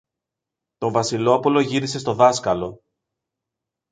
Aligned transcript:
Το 0.77 0.91
Βασιλόπουλο 0.91 1.59
γύρισε 1.59 1.99
στο 1.99 2.13
δάσκαλο. 2.13 2.83